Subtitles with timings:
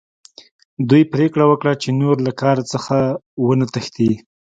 [0.89, 2.97] دوی پریکړه وکړه چې نور له کار څخه
[3.47, 4.11] ونه تښتي